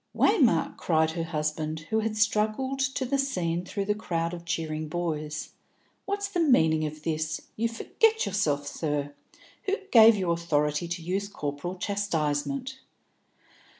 "Waymark," 0.17 0.77
cried 0.77 1.11
her 1.11 1.25
husband, 1.25 1.81
who 1.91 1.99
had 1.99 2.17
struggled 2.17 2.79
to 2.79 3.05
the 3.05 3.19
scene 3.19 3.63
through 3.63 3.85
the 3.85 3.93
crowd 3.93 4.33
of 4.33 4.45
cheering 4.45 4.87
boys, 4.87 5.51
"what's 6.05 6.27
the 6.27 6.39
meaning 6.39 6.87
of 6.87 7.03
this? 7.03 7.39
You 7.55 7.69
forget 7.69 8.25
yourself, 8.25 8.65
sir. 8.65 9.13
Who 9.67 9.75
gave 9.91 10.15
you 10.15 10.31
authority 10.31 10.87
to 10.87 11.03
use 11.03 11.27
corporal 11.27 11.75
chastisement?" 11.75 12.79